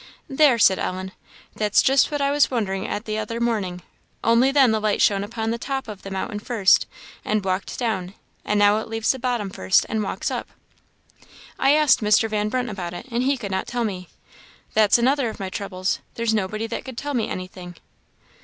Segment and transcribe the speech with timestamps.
[0.27, 1.11] "There," said Ellen,
[1.55, 3.83] "that's just what I was wondering at the other morning;
[4.23, 6.87] only then the light shone upon the top of the mountains first,
[7.23, 10.49] and walked down, and now it leaves the bottom first and walks up.
[11.59, 12.27] I asked Mr.
[12.27, 14.09] Van Brunt about it, and he could not tell me.
[14.73, 17.75] That's another of my troubles; there's nobody that can tell me anything."